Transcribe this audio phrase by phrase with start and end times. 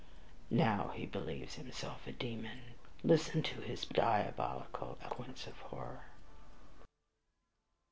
[0.49, 2.61] Now he believes himself a demon;
[3.03, 6.05] listen to his diabolical eloquence of horror!"